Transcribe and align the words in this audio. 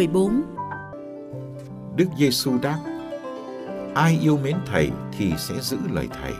14 0.00 0.42
Đức 1.96 2.06
Giêsu 2.18 2.58
đáp: 2.62 2.78
Ai 3.94 4.18
yêu 4.22 4.38
mến 4.42 4.56
thầy 4.66 4.90
thì 5.18 5.32
sẽ 5.38 5.54
giữ 5.60 5.76
lời 5.92 6.08
thầy. 6.22 6.32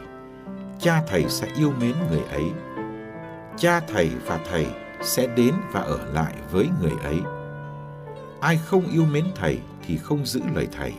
Cha 0.78 1.02
thầy 1.06 1.24
sẽ 1.28 1.48
yêu 1.56 1.72
mến 1.80 1.94
người 2.10 2.22
ấy. 2.30 2.44
Cha 3.56 3.80
thầy 3.80 4.10
và 4.26 4.40
thầy 4.50 4.66
sẽ 5.02 5.26
đến 5.36 5.54
và 5.72 5.80
ở 5.80 6.12
lại 6.12 6.34
với 6.52 6.68
người 6.80 6.92
ấy. 7.02 7.18
Ai 8.40 8.56
không 8.56 8.86
yêu 8.92 9.04
mến 9.12 9.24
thầy 9.34 9.58
thì 9.86 9.96
không 9.96 10.26
giữ 10.26 10.40
lời 10.54 10.68
thầy. 10.72 10.92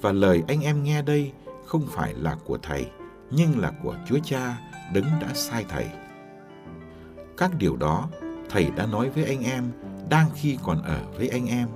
Và 0.00 0.12
lời 0.12 0.42
anh 0.48 0.60
em 0.60 0.82
nghe 0.82 1.02
đây 1.02 1.32
không 1.66 1.86
phải 1.90 2.14
là 2.14 2.36
của 2.44 2.58
thầy, 2.62 2.86
nhưng 3.30 3.58
là 3.58 3.72
của 3.82 3.96
Chúa 4.08 4.18
Cha 4.24 4.58
đấng 4.94 5.10
đã 5.20 5.28
sai 5.34 5.64
thầy. 5.68 5.86
Các 7.36 7.50
điều 7.58 7.76
đó 7.76 8.08
thầy 8.50 8.70
đã 8.76 8.86
nói 8.86 9.10
với 9.10 9.24
anh 9.24 9.44
em 9.44 9.64
đang 10.10 10.26
khi 10.34 10.58
còn 10.62 10.82
ở 10.82 11.00
với 11.16 11.28
anh 11.28 11.46
em. 11.46 11.68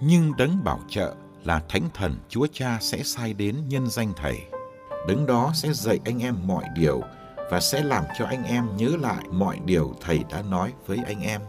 Nhưng 0.00 0.36
đấng 0.36 0.64
bảo 0.64 0.80
trợ 0.88 1.14
là 1.44 1.62
Thánh 1.68 1.88
Thần 1.94 2.16
Chúa 2.28 2.46
Cha 2.52 2.78
sẽ 2.80 3.02
sai 3.02 3.34
đến 3.34 3.56
nhân 3.68 3.86
danh 3.86 4.12
Thầy. 4.16 4.38
Đấng 5.08 5.26
đó 5.26 5.50
sẽ 5.54 5.72
dạy 5.72 5.98
anh 6.04 6.18
em 6.18 6.36
mọi 6.46 6.64
điều 6.74 7.02
và 7.50 7.60
sẽ 7.60 7.82
làm 7.82 8.04
cho 8.18 8.26
anh 8.26 8.44
em 8.44 8.76
nhớ 8.76 8.96
lại 9.00 9.24
mọi 9.32 9.58
điều 9.64 9.94
Thầy 10.00 10.24
đã 10.30 10.42
nói 10.42 10.72
với 10.86 10.98
anh 11.06 11.20
em. 11.20 11.40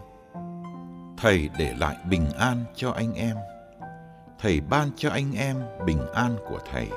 Thầy 1.16 1.50
để 1.58 1.74
lại 1.78 1.96
bình 2.10 2.30
an 2.38 2.64
cho 2.74 2.90
anh 2.90 3.14
em. 3.14 3.36
Thầy 4.38 4.60
ban 4.60 4.90
cho 4.96 5.10
anh 5.10 5.32
em 5.32 5.56
bình 5.86 6.06
an 6.14 6.36
của 6.48 6.58
Thầy. 6.72 6.88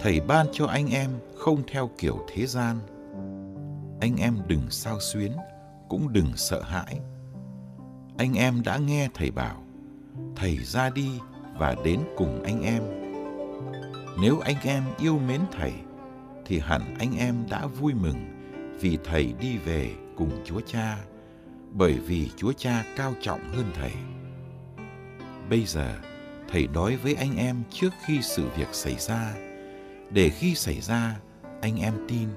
Thầy 0.00 0.20
ban 0.20 0.46
cho 0.52 0.66
anh 0.66 0.88
em 0.90 1.10
không 1.36 1.62
theo 1.72 1.90
kiểu 1.98 2.26
thế 2.34 2.46
gian. 2.46 2.78
Anh 4.00 4.16
em 4.16 4.38
đừng 4.46 4.70
sao 4.70 5.00
xuyến, 5.00 5.32
cũng 5.88 6.12
đừng 6.12 6.36
sợ 6.36 6.62
hãi 6.62 7.00
anh 8.20 8.34
em 8.34 8.62
đã 8.62 8.76
nghe 8.76 9.08
thầy 9.14 9.30
bảo 9.30 9.62
thầy 10.40 10.58
ra 10.58 10.90
đi 10.90 11.10
và 11.58 11.76
đến 11.84 12.00
cùng 12.16 12.42
anh 12.42 12.62
em. 12.62 12.82
Nếu 14.22 14.40
anh 14.40 14.56
em 14.62 14.82
yêu 14.98 15.18
mến 15.18 15.40
thầy, 15.52 15.72
thì 16.46 16.58
hẳn 16.58 16.94
anh 16.98 17.18
em 17.18 17.34
đã 17.50 17.66
vui 17.66 17.94
mừng 17.94 18.50
vì 18.80 18.98
thầy 19.04 19.34
đi 19.40 19.58
về 19.58 19.90
cùng 20.16 20.30
chúa 20.44 20.60
cha, 20.66 20.98
bởi 21.72 21.92
vì 21.92 22.30
chúa 22.36 22.52
cha 22.52 22.84
cao 22.96 23.14
trọng 23.20 23.52
hơn 23.52 23.64
thầy. 23.74 23.92
Bây 25.50 25.64
giờ, 25.64 25.94
thầy 26.48 26.68
nói 26.68 26.96
với 26.96 27.14
anh 27.14 27.36
em 27.36 27.62
trước 27.70 27.90
khi 28.06 28.18
sự 28.22 28.48
việc 28.56 28.68
xảy 28.72 28.96
ra. 28.98 29.34
Để 30.10 30.30
khi 30.30 30.54
xảy 30.54 30.80
ra, 30.80 31.16
anh 31.62 31.80
em 31.80 31.94
tin 32.08 32.28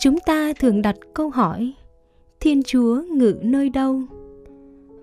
chúng 0.00 0.18
ta 0.20 0.52
thường 0.52 0.82
đặt 0.82 0.96
câu 1.14 1.30
hỏi, 1.30 1.72
thiên 2.40 2.62
chúa 2.62 3.02
ngự 3.12 3.34
nơi 3.42 3.68
đâu? 3.68 4.02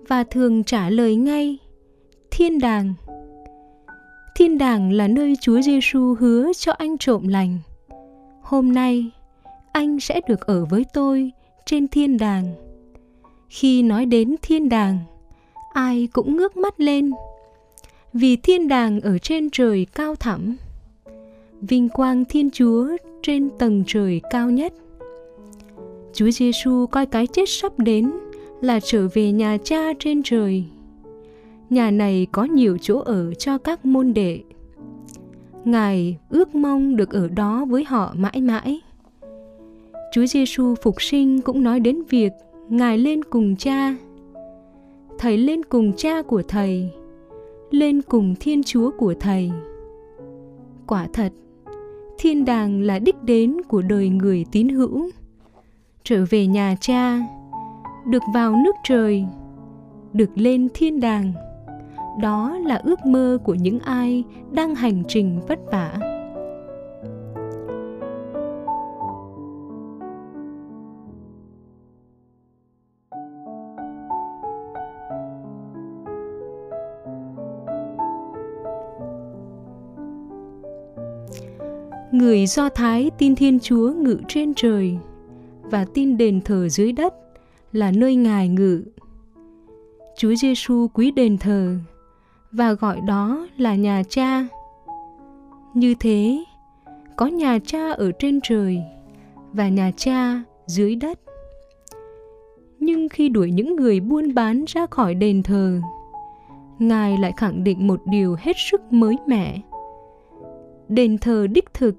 Và 0.08 0.24
thường 0.24 0.64
trả 0.64 0.90
lời 0.90 1.16
ngay, 1.16 1.58
thiên 2.30 2.58
đàng. 2.58 2.94
Thiên 4.36 4.58
đàng 4.58 4.92
là 4.92 5.08
nơi 5.08 5.34
chúa 5.40 5.60
giêsu 5.60 6.14
hứa 6.14 6.52
cho 6.56 6.72
anh 6.72 6.98
trộm 6.98 7.28
lành. 7.28 7.58
Hôm 8.42 8.72
nay, 8.72 9.10
anh 9.72 10.00
sẽ 10.00 10.20
được 10.28 10.40
ở 10.40 10.64
với 10.64 10.84
tôi 10.94 11.30
trên 11.66 11.88
thiên 11.88 12.18
đàng. 12.18 12.54
Khi 13.48 13.82
nói 13.82 14.06
đến 14.06 14.34
thiên 14.42 14.68
đàng, 14.68 14.98
ai 15.72 16.08
cũng 16.12 16.36
ngước 16.36 16.56
mắt 16.56 16.80
lên, 16.80 17.10
vì 18.12 18.36
thiên 18.36 18.68
đàng 18.68 19.00
ở 19.00 19.18
trên 19.18 19.50
trời 19.50 19.86
cao 19.94 20.14
thẳm, 20.14 20.56
vinh 21.60 21.88
quang 21.88 22.24
thiên 22.24 22.50
chúa 22.50 22.88
trên 23.22 23.50
tầng 23.58 23.84
trời 23.86 24.20
cao 24.30 24.50
nhất. 24.50 24.72
Chúa 26.12 26.30
Giêsu 26.30 26.86
coi 26.86 27.06
cái 27.06 27.26
chết 27.26 27.48
sắp 27.48 27.78
đến 27.78 28.10
là 28.60 28.80
trở 28.80 29.08
về 29.14 29.32
nhà 29.32 29.58
cha 29.64 29.92
trên 29.98 30.22
trời. 30.22 30.64
Nhà 31.70 31.90
này 31.90 32.26
có 32.32 32.44
nhiều 32.44 32.78
chỗ 32.80 32.98
ở 32.98 33.34
cho 33.34 33.58
các 33.58 33.86
môn 33.86 34.14
đệ. 34.14 34.40
Ngài 35.64 36.18
ước 36.28 36.54
mong 36.54 36.96
được 36.96 37.10
ở 37.10 37.28
đó 37.28 37.64
với 37.64 37.84
họ 37.84 38.14
mãi 38.16 38.40
mãi. 38.40 38.80
Chúa 40.12 40.26
Giêsu 40.26 40.74
phục 40.82 41.02
sinh 41.02 41.40
cũng 41.40 41.62
nói 41.62 41.80
đến 41.80 42.02
việc 42.10 42.32
Ngài 42.68 42.98
lên 42.98 43.24
cùng 43.24 43.56
cha. 43.56 43.94
Thầy 45.18 45.38
lên 45.38 45.64
cùng 45.64 45.92
cha 45.96 46.22
của 46.22 46.42
thầy, 46.48 46.90
lên 47.70 48.02
cùng 48.02 48.34
Thiên 48.40 48.62
Chúa 48.62 48.90
của 48.90 49.14
thầy. 49.20 49.50
Quả 50.86 51.08
thật, 51.12 51.32
thiên 52.18 52.44
đàng 52.44 52.80
là 52.80 52.98
đích 52.98 53.22
đến 53.22 53.56
của 53.68 53.82
đời 53.82 54.08
người 54.08 54.46
tín 54.52 54.68
hữu 54.68 55.10
trở 56.08 56.24
về 56.30 56.46
nhà 56.46 56.74
cha, 56.80 57.18
được 58.06 58.22
vào 58.34 58.56
nước 58.64 58.76
trời, 58.84 59.26
được 60.12 60.30
lên 60.34 60.68
thiên 60.74 61.00
đàng. 61.00 61.32
Đó 62.20 62.58
là 62.64 62.76
ước 62.84 63.06
mơ 63.06 63.38
của 63.44 63.54
những 63.54 63.78
ai 63.78 64.24
đang 64.50 64.74
hành 64.74 65.02
trình 65.08 65.40
vất 65.48 65.58
vả. 65.72 65.94
Người 82.12 82.46
do 82.46 82.68
thái 82.68 83.10
tin 83.18 83.34
thiên 83.34 83.58
chúa 83.60 83.92
ngự 83.92 84.20
trên 84.28 84.54
trời 84.54 84.98
và 85.70 85.86
tin 85.94 86.16
đền 86.16 86.40
thờ 86.40 86.68
dưới 86.68 86.92
đất 86.92 87.14
là 87.72 87.90
nơi 87.90 88.14
Ngài 88.14 88.48
ngự. 88.48 88.84
Chúa 90.16 90.34
Giêsu 90.34 90.88
quý 90.94 91.10
đền 91.10 91.38
thờ 91.38 91.76
và 92.52 92.72
gọi 92.72 93.00
đó 93.00 93.48
là 93.56 93.74
nhà 93.74 94.02
cha. 94.08 94.46
Như 95.74 95.94
thế, 96.00 96.44
có 97.16 97.26
nhà 97.26 97.58
cha 97.66 97.90
ở 97.90 98.12
trên 98.18 98.40
trời 98.42 98.82
và 99.52 99.68
nhà 99.68 99.90
cha 99.96 100.42
dưới 100.66 100.96
đất. 100.96 101.20
Nhưng 102.80 103.08
khi 103.08 103.28
đuổi 103.28 103.50
những 103.50 103.76
người 103.76 104.00
buôn 104.00 104.34
bán 104.34 104.64
ra 104.66 104.86
khỏi 104.86 105.14
đền 105.14 105.42
thờ, 105.42 105.80
Ngài 106.78 107.18
lại 107.18 107.32
khẳng 107.36 107.64
định 107.64 107.86
một 107.86 108.00
điều 108.06 108.36
hết 108.38 108.56
sức 108.70 108.92
mới 108.92 109.16
mẻ. 109.26 109.60
Đền 110.88 111.18
thờ 111.18 111.46
đích 111.46 111.74
thực 111.74 111.94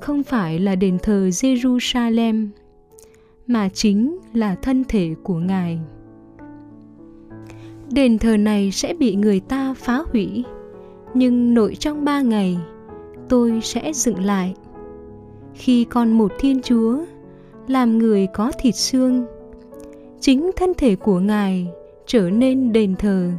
không 0.00 0.22
phải 0.22 0.58
là 0.58 0.74
đền 0.74 0.98
thờ 1.02 1.28
Jerusalem 1.28 2.48
mà 3.52 3.68
chính 3.68 4.18
là 4.32 4.54
thân 4.54 4.84
thể 4.88 5.14
của 5.22 5.38
ngài. 5.38 5.78
Đền 7.92 8.18
thờ 8.18 8.36
này 8.36 8.70
sẽ 8.70 8.94
bị 8.94 9.14
người 9.14 9.40
ta 9.40 9.74
phá 9.74 10.02
hủy, 10.12 10.44
nhưng 11.14 11.54
nội 11.54 11.74
trong 11.74 12.04
ba 12.04 12.20
ngày, 12.20 12.58
tôi 13.28 13.60
sẽ 13.62 13.92
dựng 13.92 14.24
lại. 14.24 14.54
Khi 15.54 15.84
con 15.84 16.12
một 16.12 16.32
thiên 16.38 16.60
chúa, 16.62 16.98
làm 17.68 17.98
người 17.98 18.26
có 18.34 18.52
thịt 18.60 18.74
xương, 18.74 19.26
chính 20.20 20.50
thân 20.56 20.72
thể 20.78 20.96
của 20.96 21.20
ngài 21.20 21.68
trở 22.06 22.30
nên 22.30 22.72
đền 22.72 22.94
thờ, 22.98 23.30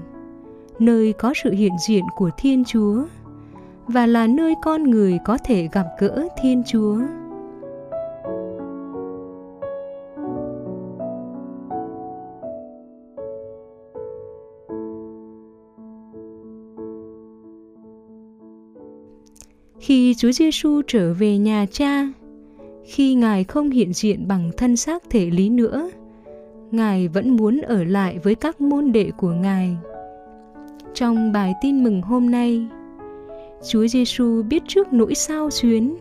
nơi 0.80 1.14
có 1.14 1.34
sự 1.44 1.52
hiện 1.52 1.74
diện 1.88 2.04
của 2.18 2.30
thiên 2.38 2.64
chúa 2.66 3.04
và 3.88 4.06
là 4.06 4.28
nơi 4.28 4.54
con 4.64 4.84
người 4.84 5.20
có 5.26 5.38
thể 5.46 5.70
gặp 5.72 5.86
gỡ 6.00 6.28
thiên 6.42 6.64
chúa. 6.68 6.98
Khi 19.84 20.16
Chúa 20.18 20.32
Giêsu 20.32 20.82
trở 20.88 21.14
về 21.14 21.38
nhà 21.38 21.66
Cha, 21.72 22.08
khi 22.86 23.16
Ngài 23.16 23.44
không 23.44 23.70
hiện 23.70 23.94
diện 23.94 24.28
bằng 24.28 24.52
thân 24.58 24.78
xác 24.78 25.04
thể 25.10 25.30
lý 25.30 25.50
nữa, 25.50 25.90
Ngài 26.72 27.08
vẫn 27.08 27.36
muốn 27.36 27.62
ở 27.62 27.84
lại 27.84 28.20
với 28.24 28.36
các 28.36 28.62
môn 28.62 28.92
đệ 28.92 29.12
của 29.18 29.32
Ngài. 29.32 29.78
Trong 30.94 31.32
bài 31.32 31.54
tin 31.62 31.84
mừng 31.84 32.02
hôm 32.02 32.32
nay, 32.32 32.68
Chúa 33.70 33.88
Giêsu 33.88 34.44
biết 34.44 34.64
trước 34.68 34.94
nỗi 34.94 35.16
sao 35.16 35.50
xuyến 35.50 35.96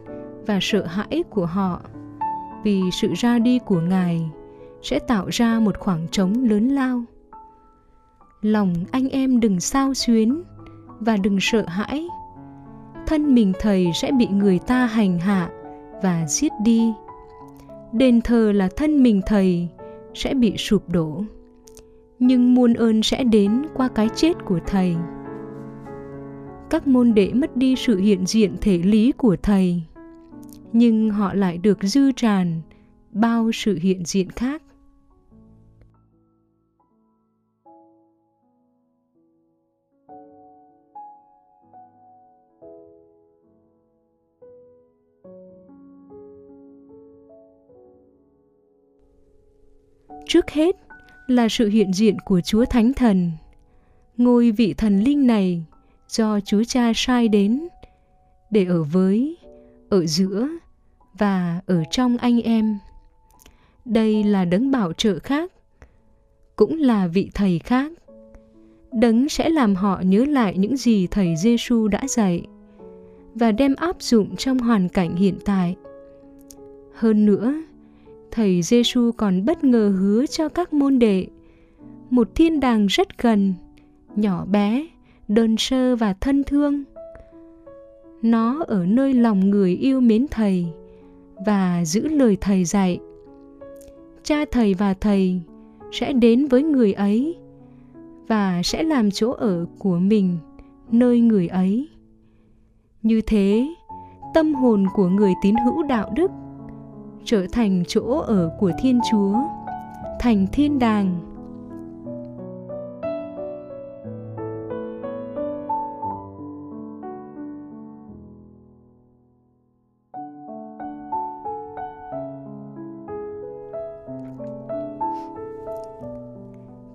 và 0.46 0.58
sợ 0.62 0.86
hãi 0.86 1.22
của 1.30 1.46
họ 1.46 1.80
vì 2.64 2.80
sự 3.00 3.08
ra 3.16 3.38
đi 3.38 3.58
của 3.58 3.80
Ngài 3.80 4.20
sẽ 4.82 4.98
tạo 4.98 5.28
ra 5.28 5.60
một 5.60 5.78
khoảng 5.78 6.08
trống 6.10 6.44
lớn 6.44 6.68
lao. 6.68 7.02
Lòng 8.42 8.74
anh 8.90 9.08
em 9.08 9.40
đừng 9.40 9.60
sao 9.60 9.94
xuyến 9.94 10.42
và 11.00 11.16
đừng 11.16 11.38
sợ 11.40 11.64
hãi 11.68 12.08
thân 13.12 13.34
mình 13.34 13.52
thầy 13.60 13.90
sẽ 13.94 14.12
bị 14.12 14.26
người 14.26 14.58
ta 14.58 14.86
hành 14.86 15.18
hạ 15.18 15.50
và 16.02 16.26
giết 16.28 16.52
đi. 16.62 16.92
Đền 17.92 18.20
thờ 18.20 18.52
là 18.54 18.68
thân 18.76 19.02
mình 19.02 19.20
thầy 19.26 19.68
sẽ 20.14 20.34
bị 20.34 20.56
sụp 20.56 20.88
đổ. 20.88 21.24
Nhưng 22.18 22.54
muôn 22.54 22.74
ơn 22.74 23.02
sẽ 23.02 23.24
đến 23.24 23.62
qua 23.74 23.88
cái 23.88 24.08
chết 24.14 24.32
của 24.44 24.58
thầy. 24.66 24.96
Các 26.70 26.86
môn 26.86 27.14
đệ 27.14 27.32
mất 27.32 27.56
đi 27.56 27.76
sự 27.76 27.98
hiện 27.98 28.26
diện 28.26 28.56
thể 28.60 28.78
lý 28.78 29.12
của 29.12 29.36
thầy, 29.42 29.82
nhưng 30.72 31.10
họ 31.10 31.34
lại 31.34 31.58
được 31.58 31.78
dư 31.82 32.12
tràn 32.12 32.60
bao 33.10 33.50
sự 33.52 33.78
hiện 33.82 34.04
diện 34.04 34.30
khác. 34.30 34.62
Trước 50.42 50.54
hết 50.54 50.76
là 51.26 51.48
sự 51.48 51.68
hiện 51.68 51.92
diện 51.92 52.16
của 52.24 52.40
Chúa 52.40 52.64
Thánh 52.64 52.92
Thần. 52.92 53.30
Ngôi 54.16 54.50
vị 54.50 54.74
thần 54.74 55.00
linh 55.00 55.26
này 55.26 55.64
do 56.08 56.40
Chúa 56.40 56.64
Cha 56.64 56.92
sai 56.94 57.28
đến 57.28 57.68
để 58.50 58.64
ở 58.64 58.82
với, 58.82 59.36
ở 59.88 60.06
giữa 60.06 60.48
và 61.18 61.60
ở 61.66 61.82
trong 61.90 62.16
anh 62.16 62.40
em. 62.40 62.78
Đây 63.84 64.24
là 64.24 64.44
đấng 64.44 64.70
bảo 64.70 64.92
trợ 64.92 65.18
khác, 65.18 65.52
cũng 66.56 66.78
là 66.78 67.06
vị 67.06 67.30
thầy 67.34 67.58
khác. 67.58 67.92
Đấng 68.92 69.28
sẽ 69.28 69.48
làm 69.48 69.74
họ 69.74 70.00
nhớ 70.04 70.24
lại 70.24 70.58
những 70.58 70.76
gì 70.76 71.06
thầy 71.06 71.36
Giêsu 71.36 71.88
đã 71.88 72.00
dạy 72.08 72.46
và 73.34 73.52
đem 73.52 73.74
áp 73.74 73.96
dụng 74.02 74.36
trong 74.36 74.58
hoàn 74.58 74.88
cảnh 74.88 75.16
hiện 75.16 75.38
tại. 75.44 75.76
Hơn 76.94 77.26
nữa, 77.26 77.54
thầy 78.32 78.62
Giêsu 78.62 79.10
còn 79.16 79.44
bất 79.44 79.64
ngờ 79.64 79.94
hứa 79.98 80.26
cho 80.26 80.48
các 80.48 80.72
môn 80.72 80.98
đệ 80.98 81.26
một 82.10 82.28
thiên 82.34 82.60
đàng 82.60 82.86
rất 82.86 83.22
gần, 83.22 83.54
nhỏ 84.16 84.44
bé, 84.44 84.86
đơn 85.28 85.56
sơ 85.58 85.96
và 85.96 86.12
thân 86.12 86.44
thương. 86.44 86.84
Nó 88.22 88.64
ở 88.66 88.86
nơi 88.86 89.14
lòng 89.14 89.50
người 89.50 89.76
yêu 89.76 90.00
mến 90.00 90.26
thầy 90.30 90.66
và 91.46 91.84
giữ 91.84 92.08
lời 92.08 92.36
thầy 92.40 92.64
dạy. 92.64 92.98
Cha 94.22 94.44
thầy 94.50 94.74
và 94.74 94.94
thầy 94.94 95.40
sẽ 95.92 96.12
đến 96.12 96.46
với 96.46 96.62
người 96.62 96.92
ấy 96.92 97.36
và 98.28 98.62
sẽ 98.64 98.82
làm 98.82 99.10
chỗ 99.10 99.30
ở 99.30 99.66
của 99.78 99.98
mình 99.98 100.38
nơi 100.90 101.20
người 101.20 101.48
ấy. 101.48 101.88
Như 103.02 103.20
thế, 103.20 103.66
tâm 104.34 104.54
hồn 104.54 104.86
của 104.94 105.08
người 105.08 105.32
tín 105.42 105.54
hữu 105.64 105.82
đạo 105.82 106.12
đức 106.16 106.30
trở 107.24 107.46
thành 107.52 107.82
chỗ 107.88 108.18
ở 108.18 108.50
của 108.60 108.72
Thiên 108.78 109.00
Chúa, 109.10 109.36
thành 110.20 110.46
thiên 110.52 110.78
đàng. 110.78 111.28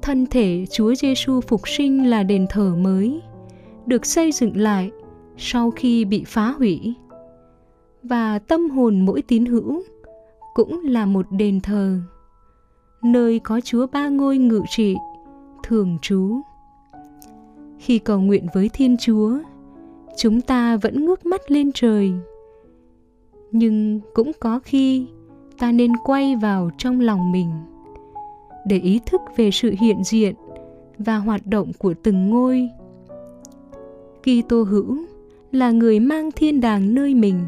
Thân 0.02 0.26
thể 0.32 0.66
Chúa 0.72 0.96
Giêsu 0.96 1.42
phục 1.42 1.68
sinh 1.68 2.10
là 2.10 2.24
đền 2.24 2.46
thờ 2.50 2.76
mới, 2.76 3.22
được 3.86 4.06
xây 4.06 4.32
dựng 4.32 4.58
lại 4.58 4.92
sau 5.38 5.72
khi 5.72 6.06
bị 6.06 6.24
phá 6.28 6.54
hủy. 6.58 6.94
Và 8.04 8.40
tâm 8.40 8.70
hồn 8.70 9.06
mỗi 9.06 9.22
tín 9.22 9.46
hữu 9.46 9.84
cũng 10.58 10.80
là 10.84 11.06
một 11.06 11.26
đền 11.32 11.60
thờ. 11.60 12.00
Nơi 13.04 13.40
có 13.40 13.62
chúa 13.62 13.88
ba 13.88 14.08
ngôi 14.08 14.38
ngự 14.38 14.62
trị, 14.70 14.96
thường 15.64 15.98
trú. 16.02 16.42
Khi 17.78 18.00
cầu 18.00 18.20
nguyện 18.20 18.48
với 18.54 18.70
thiên 18.74 18.98
chúa, 18.98 19.38
chúng 20.18 20.42
ta 20.42 20.78
vẫn 20.78 21.06
ngước 21.06 21.26
mắt 21.26 21.52
lên 21.52 21.72
trời. 21.74 22.14
Nhưng 23.52 24.00
cũng 24.14 24.32
có 24.40 24.60
khi 24.64 25.08
ta 25.58 25.72
nên 25.72 25.92
quay 26.04 26.36
vào 26.36 26.70
trong 26.78 27.00
lòng 27.00 27.32
mình 27.32 27.52
để 28.66 28.80
ý 28.80 29.00
thức 29.06 29.22
về 29.36 29.52
sự 29.52 29.74
hiện 29.80 30.04
diện 30.04 30.36
và 30.98 31.18
hoạt 31.18 31.48
động 31.48 31.72
của 31.80 31.94
từng 32.04 32.30
ngôi. 32.30 32.70
Kitô 34.22 34.64
hữu 34.64 34.98
là 35.52 35.72
người 35.72 36.00
mang 36.00 36.32
thiên 36.32 36.62
đàng 36.62 36.96
nơi 36.96 37.16
mình 37.16 37.46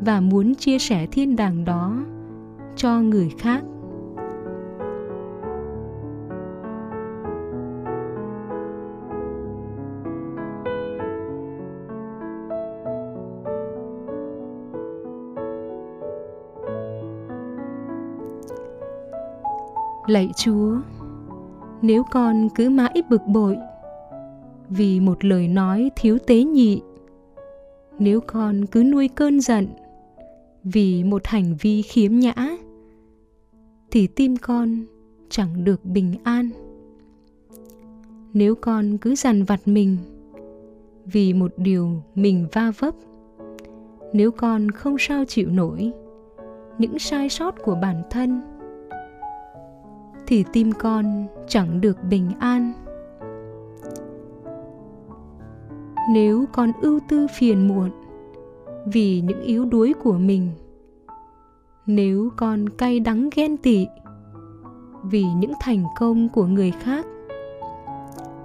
và 0.00 0.20
muốn 0.20 0.54
chia 0.54 0.78
sẻ 0.78 1.06
thiên 1.06 1.36
đàng 1.36 1.64
đó 1.64 2.04
cho 2.76 3.00
người 3.00 3.30
khác. 3.38 3.62
Lạy 20.06 20.30
chúa, 20.36 20.76
nếu 21.82 22.02
con 22.10 22.48
cứ 22.54 22.70
mãi 22.70 23.02
bực 23.10 23.20
bội 23.26 23.56
vì 24.68 25.00
một 25.00 25.24
lời 25.24 25.48
nói 25.48 25.90
thiếu 25.96 26.18
tế 26.26 26.44
nhị 26.44 26.82
nếu 28.00 28.20
con 28.20 28.66
cứ 28.66 28.84
nuôi 28.84 29.08
cơn 29.08 29.40
giận 29.40 29.66
vì 30.64 31.04
một 31.04 31.26
hành 31.26 31.56
vi 31.60 31.82
khiếm 31.82 32.12
nhã, 32.12 32.34
thì 33.90 34.06
tim 34.06 34.36
con 34.36 34.84
chẳng 35.28 35.64
được 35.64 35.84
bình 35.84 36.14
an. 36.24 36.50
Nếu 38.32 38.54
con 38.54 38.98
cứ 38.98 39.14
dằn 39.14 39.44
vặt 39.44 39.60
mình 39.64 39.96
vì 41.04 41.32
một 41.32 41.52
điều 41.56 42.02
mình 42.14 42.46
va 42.52 42.72
vấp, 42.78 42.94
nếu 44.12 44.30
con 44.30 44.70
không 44.70 44.96
sao 44.98 45.24
chịu 45.24 45.50
nổi 45.50 45.92
những 46.78 46.98
sai 46.98 47.28
sót 47.28 47.54
của 47.64 47.74
bản 47.82 48.02
thân, 48.10 48.40
thì 50.26 50.44
tim 50.52 50.72
con 50.72 51.26
chẳng 51.48 51.80
được 51.80 51.96
bình 52.10 52.30
an. 52.38 52.72
Nếu 56.10 56.44
con 56.52 56.72
ưu 56.80 57.00
tư 57.08 57.26
phiền 57.38 57.68
muộn 57.68 57.90
vì 58.86 59.20
những 59.20 59.42
yếu 59.42 59.64
đuối 59.64 59.94
của 60.02 60.12
mình. 60.12 60.50
Nếu 61.86 62.30
con 62.36 62.68
cay 62.68 63.00
đắng 63.00 63.30
ghen 63.36 63.56
tị 63.56 63.86
vì 65.02 65.24
những 65.24 65.52
thành 65.60 65.84
công 65.96 66.28
của 66.28 66.46
người 66.46 66.70
khác, 66.70 67.06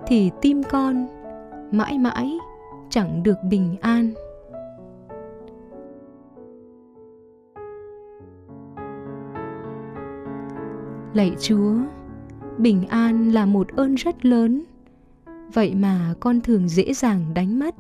thì 0.08 0.32
tim 0.42 0.64
con 0.64 1.08
mãi 1.72 1.98
mãi 1.98 2.38
chẳng 2.90 3.24
được 3.24 3.38
bình 3.50 3.76
an. 3.82 4.14
Lạy 11.14 11.36
chúa, 11.40 11.74
bình 12.58 12.88
an 12.88 13.32
là 13.32 13.46
một 13.46 13.68
ơn 13.76 13.96
rất 13.96 14.26
lớn 14.26 14.64
vậy 15.54 15.76
mà 15.76 16.14
con 16.20 16.42
thường 16.42 16.68
dễ 16.70 16.94
dàng 16.94 17.34
đánh 17.34 17.60
mất. 17.60 17.76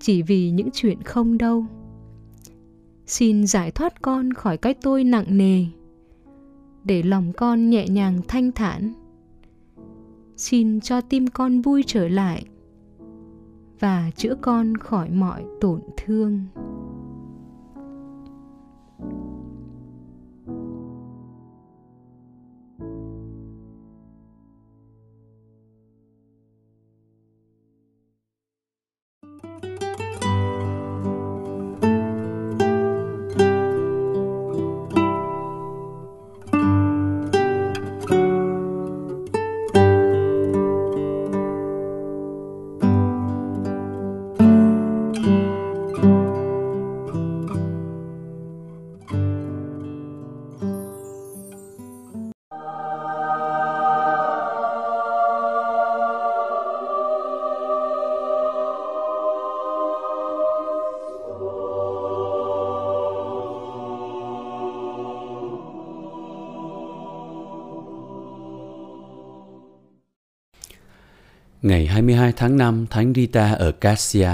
Chỉ 0.00 0.22
vì 0.22 0.50
những 0.50 0.68
chuyện 0.72 1.02
không 1.02 1.38
đâu. 1.38 1.66
Xin 3.06 3.46
giải 3.46 3.70
thoát 3.70 4.02
con 4.02 4.32
khỏi 4.32 4.56
cái 4.56 4.74
tôi 4.74 5.04
nặng 5.04 5.38
nề. 5.38 5.64
Để 6.84 7.02
lòng 7.02 7.32
con 7.36 7.70
nhẹ 7.70 7.88
nhàng 7.88 8.20
thanh 8.28 8.52
thản. 8.52 8.92
Xin 10.36 10.80
cho 10.80 11.00
tim 11.00 11.26
con 11.26 11.60
vui 11.60 11.84
trở 11.86 12.08
lại. 12.08 12.44
Và 13.80 14.10
chữa 14.16 14.34
con 14.40 14.76
khỏi 14.76 15.10
mọi 15.10 15.44
tổn 15.60 15.80
thương. 15.96 16.44
Ngày 71.68 71.86
22 71.86 72.32
tháng 72.36 72.56
5, 72.56 72.86
Thánh 72.90 73.12
Rita 73.14 73.52
ở 73.52 73.72
Cassia, 73.72 74.28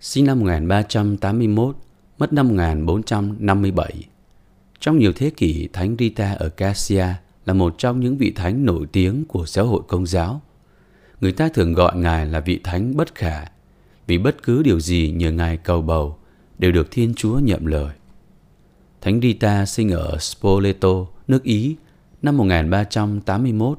sinh 0.00 0.24
năm 0.24 0.40
1381, 0.40 1.76
mất 2.18 2.32
năm 2.32 2.48
1457. 2.48 4.04
Trong 4.80 4.98
nhiều 4.98 5.12
thế 5.12 5.30
kỷ, 5.30 5.68
Thánh 5.72 5.96
Rita 5.98 6.32
ở 6.32 6.48
Cassia 6.48 7.06
là 7.46 7.54
một 7.54 7.74
trong 7.78 8.00
những 8.00 8.16
vị 8.16 8.32
thánh 8.36 8.64
nổi 8.64 8.86
tiếng 8.92 9.24
của 9.24 9.46
giáo 9.46 9.66
hội 9.66 9.82
công 9.88 10.06
giáo. 10.06 10.40
Người 11.20 11.32
ta 11.32 11.48
thường 11.48 11.72
gọi 11.72 11.96
Ngài 11.96 12.26
là 12.26 12.40
vị 12.40 12.60
thánh 12.64 12.96
bất 12.96 13.14
khả, 13.14 13.44
vì 14.06 14.18
bất 14.18 14.42
cứ 14.42 14.62
điều 14.62 14.80
gì 14.80 15.12
nhờ 15.16 15.32
Ngài 15.32 15.56
cầu 15.56 15.82
bầu 15.82 16.18
đều 16.58 16.72
được 16.72 16.90
Thiên 16.90 17.14
Chúa 17.14 17.38
nhậm 17.38 17.66
lời. 17.66 17.94
Thánh 19.00 19.20
Rita 19.20 19.66
sinh 19.66 19.90
ở 19.90 20.18
Spoleto, 20.18 21.06
nước 21.28 21.42
Ý, 21.42 21.76
năm 22.22 22.36
1381 22.36 23.78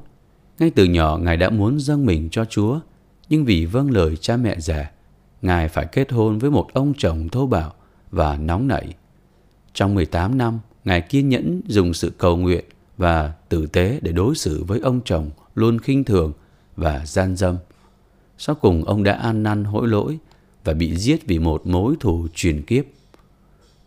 ngay 0.58 0.70
từ 0.70 0.84
nhỏ 0.84 1.18
Ngài 1.18 1.36
đã 1.36 1.50
muốn 1.50 1.80
dâng 1.80 2.06
mình 2.06 2.28
cho 2.30 2.44
Chúa, 2.44 2.80
nhưng 3.28 3.44
vì 3.44 3.66
vâng 3.66 3.90
lời 3.90 4.16
cha 4.16 4.36
mẹ 4.36 4.56
già, 4.60 4.90
Ngài 5.42 5.68
phải 5.68 5.86
kết 5.92 6.12
hôn 6.12 6.38
với 6.38 6.50
một 6.50 6.66
ông 6.72 6.92
chồng 6.98 7.28
thô 7.28 7.46
bạo 7.46 7.72
và 8.10 8.36
nóng 8.36 8.68
nảy. 8.68 8.94
Trong 9.74 9.94
18 9.94 10.38
năm, 10.38 10.58
Ngài 10.84 11.00
kiên 11.00 11.28
nhẫn 11.28 11.60
dùng 11.66 11.94
sự 11.94 12.12
cầu 12.18 12.36
nguyện 12.36 12.64
và 12.96 13.32
tử 13.48 13.66
tế 13.66 13.98
để 14.02 14.12
đối 14.12 14.34
xử 14.34 14.64
với 14.64 14.80
ông 14.80 15.00
chồng 15.04 15.30
luôn 15.54 15.78
khinh 15.78 16.04
thường 16.04 16.32
và 16.76 17.06
gian 17.06 17.36
dâm. 17.36 17.56
Sau 18.38 18.54
cùng 18.54 18.84
ông 18.84 19.02
đã 19.02 19.12
ăn 19.12 19.42
năn 19.42 19.64
hối 19.64 19.88
lỗi 19.88 20.18
và 20.64 20.72
bị 20.72 20.96
giết 20.96 21.26
vì 21.26 21.38
một 21.38 21.66
mối 21.66 21.94
thù 22.00 22.26
truyền 22.34 22.62
kiếp. 22.62 22.84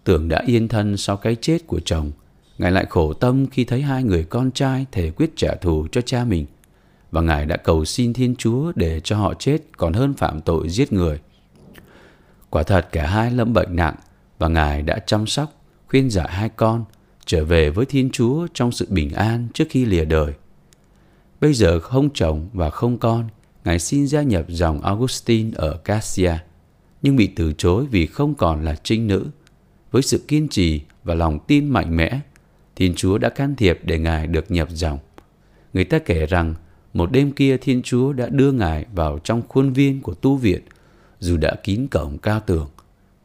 Tưởng 0.03 0.29
đã 0.29 0.43
yên 0.45 0.67
thân 0.67 0.97
sau 0.97 1.17
cái 1.17 1.35
chết 1.41 1.67
của 1.67 1.79
chồng, 1.85 2.11
Ngài 2.57 2.71
lại 2.71 2.85
khổ 2.89 3.13
tâm 3.13 3.47
khi 3.47 3.63
thấy 3.63 3.81
hai 3.81 4.03
người 4.03 4.23
con 4.23 4.51
trai 4.51 4.85
thể 4.91 5.11
quyết 5.11 5.31
trả 5.35 5.55
thù 5.55 5.87
cho 5.91 6.01
cha 6.01 6.23
mình 6.23 6.45
và 7.17 7.23
Ngài 7.23 7.45
đã 7.45 7.57
cầu 7.57 7.85
xin 7.85 8.13
Thiên 8.13 8.35
Chúa 8.35 8.71
để 8.75 8.99
cho 8.99 9.17
họ 9.17 9.33
chết 9.33 9.57
còn 9.77 9.93
hơn 9.93 10.13
phạm 10.13 10.41
tội 10.41 10.69
giết 10.69 10.93
người. 10.93 11.19
Quả 12.49 12.63
thật 12.63 12.87
cả 12.91 13.07
hai 13.07 13.31
lâm 13.31 13.53
bệnh 13.53 13.75
nặng 13.75 13.95
và 14.37 14.47
Ngài 14.47 14.81
đã 14.81 14.99
chăm 14.99 15.27
sóc, 15.27 15.53
khuyên 15.87 16.09
giải 16.09 16.27
hai 16.31 16.49
con 16.49 16.85
trở 17.25 17.45
về 17.45 17.69
với 17.69 17.85
Thiên 17.85 18.09
Chúa 18.09 18.47
trong 18.53 18.71
sự 18.71 18.87
bình 18.89 19.11
an 19.11 19.47
trước 19.53 19.63
khi 19.69 19.85
lìa 19.85 20.05
đời. 20.05 20.33
Bây 21.41 21.53
giờ 21.53 21.79
không 21.79 22.09
chồng 22.13 22.49
và 22.53 22.69
không 22.69 22.97
con, 22.97 23.29
Ngài 23.65 23.79
xin 23.79 24.07
gia 24.07 24.21
nhập 24.21 24.45
dòng 24.47 24.81
Augustine 24.81 25.51
ở 25.55 25.77
Cassia, 25.77 26.33
nhưng 27.01 27.15
bị 27.15 27.27
từ 27.27 27.53
chối 27.57 27.85
vì 27.91 28.05
không 28.05 28.35
còn 28.35 28.65
là 28.65 28.75
trinh 28.83 29.07
nữ. 29.07 29.25
Với 29.91 30.01
sự 30.01 30.23
kiên 30.27 30.47
trì 30.47 30.81
và 31.03 31.13
lòng 31.13 31.39
tin 31.47 31.69
mạnh 31.69 31.97
mẽ, 31.97 32.19
Thiên 32.75 32.93
Chúa 32.95 33.17
đã 33.17 33.29
can 33.29 33.55
thiệp 33.55 33.79
để 33.83 33.99
Ngài 33.99 34.27
được 34.27 34.51
nhập 34.51 34.67
dòng. 34.71 34.99
Người 35.73 35.85
ta 35.85 35.99
kể 35.99 36.25
rằng 36.25 36.55
một 36.93 37.11
đêm 37.11 37.31
kia 37.31 37.57
Thiên 37.57 37.81
Chúa 37.81 38.13
đã 38.13 38.29
đưa 38.29 38.51
Ngài 38.51 38.85
vào 38.93 39.19
trong 39.23 39.41
khuôn 39.47 39.73
viên 39.73 40.01
của 40.01 40.13
tu 40.13 40.35
viện, 40.35 40.61
dù 41.19 41.37
đã 41.37 41.55
kín 41.63 41.87
cổng 41.87 42.17
cao 42.17 42.39
tường. 42.39 42.67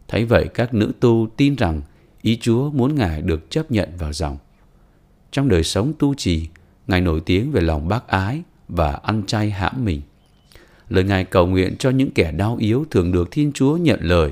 Thấy 0.09 0.25
vậy 0.25 0.49
các 0.55 0.75
nữ 0.75 0.93
tu 1.01 1.29
tin 1.37 1.55
rằng 1.55 1.83
ý 2.23 2.39
Chúa 2.41 2.71
muốn 2.71 2.95
Ngài 2.95 3.23
được 3.23 3.51
chấp 3.51 3.71
nhận 3.71 3.89
vào 3.99 4.13
dòng. 4.13 4.39
Trong 5.31 5.49
đời 5.49 5.63
sống 5.63 5.93
tu 5.99 6.15
trì, 6.15 6.49
Ngài 6.87 7.01
nổi 7.01 7.21
tiếng 7.27 7.53
về 7.53 7.61
lòng 7.61 7.89
bác 7.89 8.09
ái 8.09 8.43
và 8.69 8.93
ăn 8.93 9.23
chay 9.27 9.51
hãm 9.51 9.85
mình. 9.85 10.01
Lời 10.89 11.05
Ngài 11.05 11.25
cầu 11.25 11.47
nguyện 11.47 11.77
cho 11.79 11.91
những 11.91 12.11
kẻ 12.11 12.33
đau 12.33 12.57
yếu 12.61 12.85
thường 12.91 13.13
được 13.13 13.31
Thiên 13.31 13.53
Chúa 13.53 13.77
nhận 13.77 14.01
lời. 14.03 14.31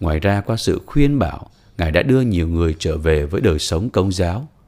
Ngoài 0.00 0.20
ra 0.20 0.40
qua 0.40 0.56
sự 0.56 0.80
khuyên 0.86 1.18
bảo, 1.18 1.50
Ngài 1.78 1.90
đã 1.90 2.02
đưa 2.02 2.20
nhiều 2.20 2.48
người 2.48 2.76
trở 2.78 2.98
về 2.98 3.26
với 3.26 3.40
đời 3.40 3.58
sống 3.58 3.90
công 3.90 4.12
giáo– 4.12 4.48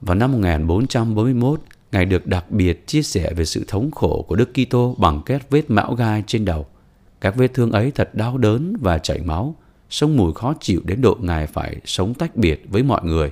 vào 0.00 0.14
năm 0.14 0.32
1441, 0.32 1.60
Ngài 1.92 2.04
được 2.04 2.26
đặc 2.26 2.50
biệt 2.50 2.86
chia 2.86 3.02
sẻ 3.02 3.32
về 3.34 3.44
sự 3.44 3.64
thống 3.68 3.90
khổ 3.90 4.24
của 4.28 4.36
Đức 4.36 4.50
Kitô 4.54 4.94
bằng 4.98 5.22
các 5.26 5.50
vết 5.50 5.70
mão 5.70 5.94
gai 5.94 6.24
trên 6.26 6.44
đầu. 6.44 6.66
Các 7.20 7.36
vết 7.36 7.54
thương 7.54 7.72
ấy 7.72 7.90
thật 7.90 8.14
đau 8.14 8.38
đớn 8.38 8.76
và 8.80 8.98
chảy 8.98 9.20
máu, 9.20 9.54
sông 9.90 10.16
mùi 10.16 10.32
khó 10.32 10.54
chịu 10.60 10.80
đến 10.84 11.00
độ 11.00 11.16
Ngài 11.20 11.46
phải 11.46 11.76
sống 11.84 12.14
tách 12.14 12.36
biệt 12.36 12.64
với 12.68 12.82
mọi 12.82 13.04
người. 13.04 13.30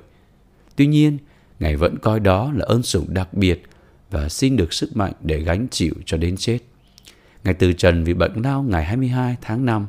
Tuy 0.77 0.87
nhiên, 0.87 1.19
Ngài 1.61 1.77
vẫn 1.77 1.99
coi 1.99 2.21
đó 2.21 2.53
là 2.55 2.65
ơn 2.69 2.83
sủng 2.83 3.15
đặc 3.15 3.35
biệt 3.35 3.63
và 4.11 4.29
xin 4.29 4.57
được 4.57 4.73
sức 4.73 4.97
mạnh 4.97 5.13
để 5.21 5.41
gánh 5.41 5.67
chịu 5.71 5.95
cho 6.07 6.17
đến 6.17 6.37
chết. 6.37 6.59
Ngài 7.45 7.55
từ 7.55 7.73
trần 7.73 8.05
vì 8.05 8.15
bệnh 8.15 8.43
lao 8.43 8.63
ngày 8.63 8.85
22 8.85 9.37
tháng 9.41 9.65
5 9.65 9.87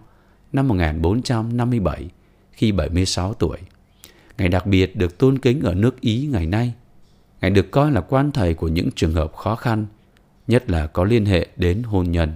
năm 0.53 0.67
1457 0.67 2.09
khi 2.51 2.71
76 2.71 3.33
tuổi. 3.33 3.57
Ngài 4.39 4.50
đặc 4.50 4.65
biệt 4.65 4.96
được 4.96 5.17
tôn 5.17 5.39
kính 5.39 5.62
ở 5.62 5.74
nước 5.74 6.01
Ý 6.01 6.27
ngày 6.31 6.46
nay. 6.46 6.74
Ngài 7.41 7.51
được 7.51 7.72
coi 7.72 7.91
là 7.91 8.01
quan 8.01 8.31
thầy 8.31 8.53
của 8.53 8.67
những 8.67 8.89
trường 8.96 9.13
hợp 9.13 9.34
khó 9.36 9.55
khăn, 9.55 9.86
nhất 10.48 10.69
là 10.69 10.88
có 10.88 11.03
liên 11.03 11.25
hệ 11.25 11.48
đến 11.55 11.84
hôn 11.84 12.12
nhân. 12.12 12.34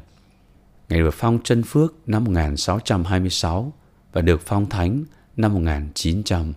Ngài 0.90 1.00
được 1.00 1.14
phong 1.14 1.40
chân 1.44 1.64
phước 1.64 1.96
năm 2.06 2.24
1626 2.24 3.74
và 4.14 4.22
được 4.22 4.42
phong 4.46 4.70
thánh 4.70 5.04
năm 5.38 5.54
1900. 5.54 6.54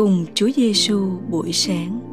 Cùng 0.00 0.26
Chúa 0.34 0.48
Giêsu 0.56 1.00
buổi 1.30 1.52
sáng. 1.52 2.09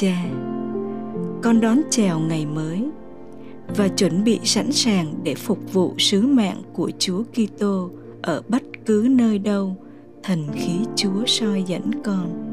Cha, 0.00 0.24
con 1.42 1.60
đón 1.60 1.80
chào 1.90 2.20
ngày 2.20 2.46
mới 2.46 2.84
và 3.76 3.88
chuẩn 3.88 4.24
bị 4.24 4.40
sẵn 4.44 4.72
sàng 4.72 5.14
để 5.22 5.34
phục 5.34 5.72
vụ 5.72 5.94
sứ 5.98 6.26
mạng 6.26 6.62
của 6.72 6.90
Chúa 6.98 7.22
Kitô 7.22 7.90
ở 8.22 8.42
bất 8.48 8.62
cứ 8.86 9.06
nơi 9.10 9.38
đâu 9.38 9.76
thần 10.22 10.48
khí 10.54 10.78
Chúa 10.96 11.26
soi 11.26 11.62
dẫn 11.62 11.90
con. 12.04 12.47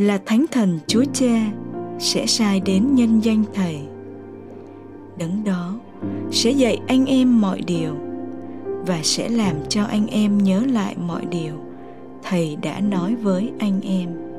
Là 0.00 0.18
thánh 0.26 0.44
thần 0.50 0.78
chúa 0.86 1.04
cha 1.12 1.50
sẽ 1.98 2.26
sai 2.26 2.60
đến 2.60 2.94
nhân 2.94 3.20
danh 3.20 3.44
thầy. 3.54 3.78
Đấng 5.18 5.44
đó 5.44 5.78
sẽ 6.30 6.50
dạy 6.50 6.78
anh 6.86 7.06
em 7.06 7.40
mọi 7.40 7.60
điều 7.66 7.94
và 8.86 9.00
sẽ 9.02 9.28
làm 9.28 9.56
cho 9.68 9.84
anh 9.84 10.06
em 10.06 10.38
nhớ 10.38 10.62
lại 10.72 10.96
mọi 11.06 11.26
điều 11.30 11.54
thầy 12.22 12.56
đã 12.62 12.80
nói 12.80 13.14
với 13.14 13.50
anh 13.58 13.80
em. 13.80 14.29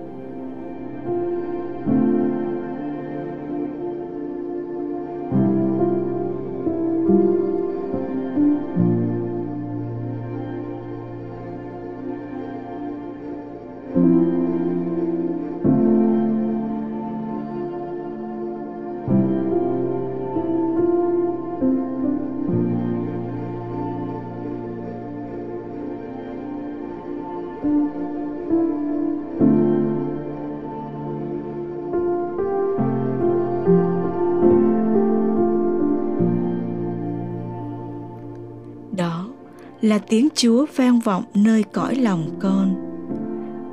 Là 39.92 39.98
tiếng 39.98 40.28
chúa 40.36 40.66
vang 40.76 41.00
vọng 41.00 41.24
nơi 41.34 41.64
cõi 41.64 41.96
lòng 41.96 42.30
con 42.40 42.76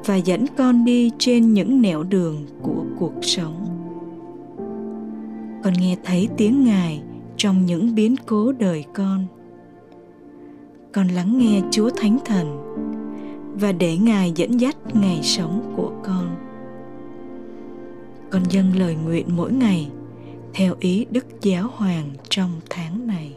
và 0.07 0.17
dẫn 0.17 0.45
con 0.57 0.85
đi 0.85 1.11
trên 1.19 1.55
những 1.55 1.83
nẻo 1.83 2.03
đường 2.03 2.47
của 2.63 2.85
cuộc 2.99 3.13
sống. 3.23 3.67
Con 5.65 5.73
nghe 5.81 5.97
thấy 6.05 6.29
tiếng 6.37 6.65
ngài 6.65 7.03
trong 7.37 7.67
những 7.67 7.95
biến 7.95 8.15
cố 8.27 8.53
đời 8.53 8.85
con. 8.95 9.27
Con 10.93 11.09
lắng 11.09 11.39
nghe 11.39 11.61
chúa 11.71 11.91
thánh 11.91 12.19
thần 12.25 12.59
và 13.61 13.73
để 13.73 13.97
ngài 13.97 14.33
dẫn 14.37 14.61
dắt 14.61 14.77
ngày 14.95 15.21
sống 15.23 15.73
của 15.77 15.93
con. 16.05 16.37
Con 18.31 18.43
dâng 18.51 18.77
lời 18.77 18.97
nguyện 19.05 19.27
mỗi 19.37 19.53
ngày 19.53 19.91
theo 20.55 20.75
ý 20.81 21.07
đức 21.11 21.27
giáo 21.43 21.69
hoàng 21.77 22.11
trong 22.29 22.51
tháng 22.71 23.07
này. 23.07 23.37